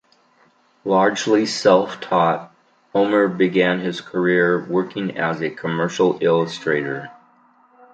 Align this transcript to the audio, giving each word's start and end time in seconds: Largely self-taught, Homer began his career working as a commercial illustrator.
Largely 0.83 1.45
self-taught, 1.45 2.51
Homer 2.91 3.27
began 3.27 3.81
his 3.81 4.01
career 4.01 4.65
working 4.67 5.15
as 5.15 5.41
a 5.43 5.51
commercial 5.51 6.17
illustrator. 6.21 7.11